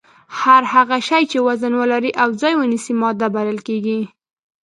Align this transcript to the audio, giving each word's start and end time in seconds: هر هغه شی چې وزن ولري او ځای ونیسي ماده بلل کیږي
هر 0.39 0.63
هغه 0.73 0.97
شی 1.07 1.23
چې 1.31 1.37
وزن 1.47 1.73
ولري 1.81 2.11
او 2.21 2.29
ځای 2.41 2.53
ونیسي 2.57 2.93
ماده 3.01 3.27
بلل 3.35 3.59
کیږي 3.67 3.99